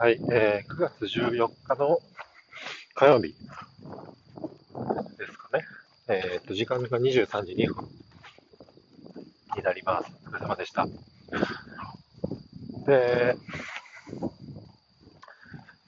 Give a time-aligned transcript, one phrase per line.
[0.00, 1.98] はい、えー、9月14日の
[2.94, 3.34] 火曜日
[5.18, 5.64] ですかね。
[6.06, 7.88] えっ、と、時間が23時2分
[9.56, 10.12] になります。
[10.24, 10.86] お疲れ様でした。
[12.86, 13.36] で、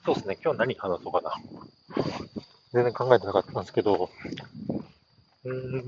[0.03, 1.31] そうですね、今日何話そうかな。
[2.73, 4.09] 全然考えてなかったんですけど、
[5.45, 5.83] うーん、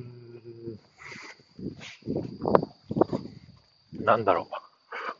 [4.05, 4.55] なんだろう。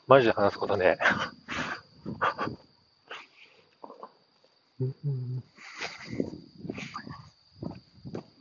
[0.07, 0.97] マジで話すことね。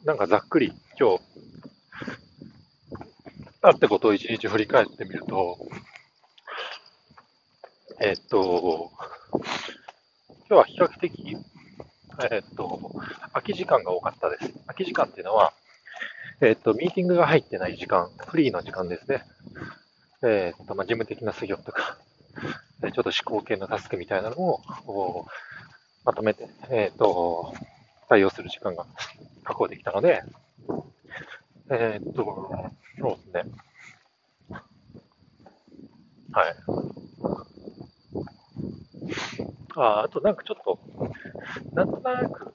[0.04, 1.20] なんかざっくり今日、
[3.60, 5.58] あったことを一日振り返ってみると、
[8.00, 8.90] えっと、
[9.30, 9.42] 今
[10.48, 11.36] 日は比較的、
[12.30, 12.92] えっと、
[13.34, 14.52] 空き時間が多かったです。
[14.66, 15.52] 空き時間っていうのは、
[16.40, 19.22] えっと、ミーティングが入ってない時間、フリーの時間ですね。
[20.24, 21.98] えっと、まあ、事務的な作業とか、
[22.80, 25.26] ちょっと思考系のタスクみたいなのを、
[26.04, 27.54] まとめて、えっと、
[28.08, 28.86] 対応する時間が
[29.44, 30.22] 確保できたので、
[31.70, 32.24] えー、っと、
[33.00, 33.52] そうですね。
[36.32, 36.54] はい。
[39.74, 40.78] ああとなんかちょっと、
[41.72, 42.54] なんとなく、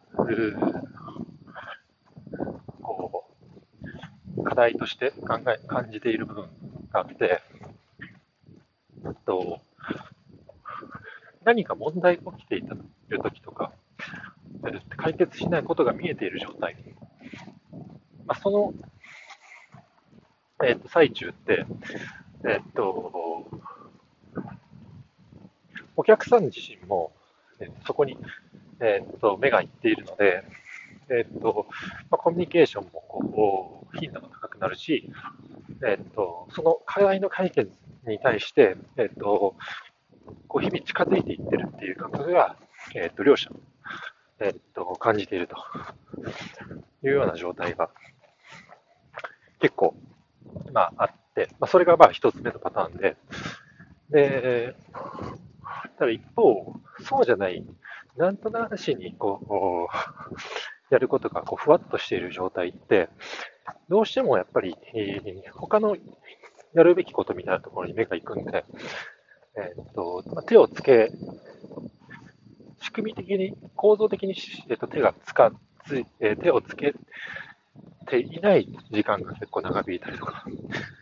[2.82, 3.26] こ
[4.38, 6.50] う、課題として考え、感じている部分
[6.92, 7.42] があって、
[9.26, 9.60] と
[11.48, 13.72] 何か問題が起きていたといるときとか、
[14.98, 16.76] 解決しないことが見えている状態。
[18.26, 18.74] まあ、その、
[20.62, 21.66] え、ー、と、最中って、
[22.44, 23.48] え、ー、と、
[25.96, 27.14] お客さん自身も、
[27.62, 28.18] えー、そこに、
[28.82, 30.44] えっ、と、目がいっているので、
[31.10, 31.68] えっ、と、
[32.10, 35.10] まあ、コミュニケーションもこう頻度が高くなるし、
[35.88, 37.72] えっ、と、その課題の解決
[38.06, 39.56] に対して、えっ、と、
[40.58, 42.56] こう日々近づいていってるっていう感覚が、
[42.96, 43.52] えっ、と、両者
[44.40, 45.56] えっと、感じていると
[47.04, 47.90] いうような状態が
[49.60, 49.96] 結構、
[50.74, 53.18] まあ、あって、まあ、それがまあ一つ目のパターンで、
[54.10, 54.76] で、
[56.00, 57.64] ただ一方、そうじゃない、
[58.16, 59.90] なんとなしにこ
[60.92, 63.10] う、やることがこうふわっとしている状態って、
[63.90, 65.98] どうしてもやっぱり、えー、他の
[66.74, 68.66] やるべきことみたいなところに目が行くんで、
[69.58, 71.12] え、っと、手をつけ
[72.82, 74.36] 仕組み的に、構造的に、
[74.70, 75.52] えっと、手がつか
[75.86, 76.94] つ、え手をつけ
[78.08, 80.46] ていない時間が結構長引いたりとか、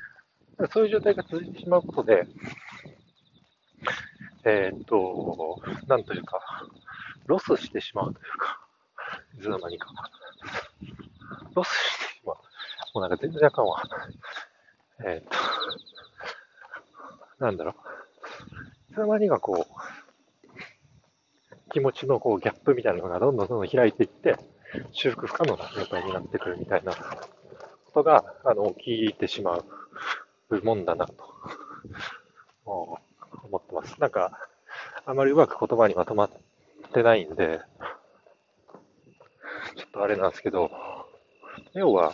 [0.71, 2.27] そういう状態が続いてしまうことで、
[4.45, 6.39] えー、っと、なんというか、
[7.25, 8.61] ロスしてしまうというか、
[9.37, 9.89] いつの間にか。
[11.53, 12.35] ロスしてしまう。
[12.35, 12.41] も
[12.95, 13.83] うなんか全然あかんわ。
[15.03, 15.29] えー、っ
[17.37, 17.94] と、なんだろう。
[18.95, 20.51] いつの間にかこう、
[21.73, 24.37] 気持ちのこうギャップみたいなのがどんどんどんどん開いていって、
[24.93, 26.99] 修復不可能な状態になってくるみたいなこ
[27.93, 29.57] とが、あの、起きてしま
[30.49, 31.13] うもんだなと、
[32.63, 33.01] 思
[33.57, 33.99] ってます。
[33.99, 34.39] なんか、
[35.05, 36.29] あまりうまく言葉にまとまっ
[36.93, 37.59] てないんで、
[39.75, 40.71] ちょっとあれなんですけど、
[41.73, 42.13] 要は、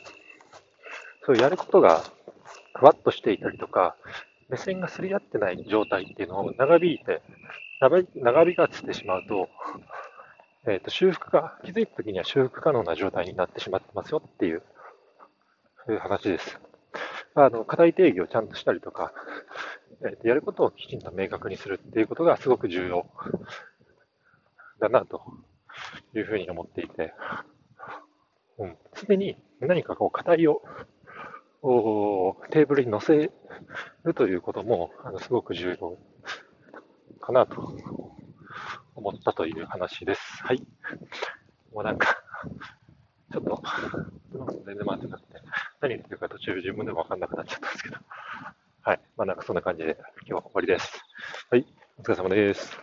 [1.27, 2.01] そうやることが
[2.73, 3.95] ふわっとしていたりとか、
[4.51, 7.21] 目線がすり合ってない状態っていうのを長引いて
[7.81, 9.49] 長引かせてしまうと、
[10.67, 14.61] えっ、ー、と、修復が、気づいた時には修復可能な状態になってしまってますよっていう、
[15.87, 16.61] そういう話です。
[17.33, 19.13] あの、課題定義をちゃんとしたりとか、
[20.03, 23.07] えー、とやることをきちんと明確にするっていうことがすごく重要
[24.79, 25.23] だなと
[26.15, 27.13] いうふうに思っていて、
[28.59, 30.61] うん、常に何かこう課題を
[31.61, 33.31] テーブルに載せ
[34.03, 35.97] るということもあのすごく重要
[37.19, 37.75] かなと
[38.95, 40.21] 思ったという話です。
[40.43, 40.63] はい。
[41.71, 42.17] もうなんか、
[43.31, 43.61] ちょっと、
[44.65, 45.41] 全然回ってなくて、
[45.81, 47.97] 何言ってるか途中自分でもわかんなくなっちゃったんですけど、
[48.81, 48.99] はい。
[49.15, 49.97] まあなんかそんな感じで
[50.27, 50.99] 今日は終わりです。
[51.51, 51.65] はい。
[51.99, 52.81] お疲れ様です。